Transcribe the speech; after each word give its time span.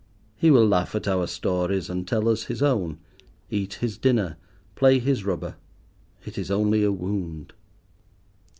He 0.35 0.49
will 0.49 0.67
laugh 0.67 0.95
at 0.95 1.07
our 1.07 1.27
stories 1.27 1.87
and 1.87 2.07
tell 2.07 2.27
us 2.27 2.45
his 2.45 2.63
own; 2.63 2.97
eat 3.51 3.75
his 3.75 3.99
dinner, 3.99 4.35
play 4.73 4.97
his 4.97 5.23
rubber. 5.25 5.57
It 6.25 6.39
is 6.39 6.49
only 6.49 6.83
a 6.83 6.91
wound. 6.91 7.53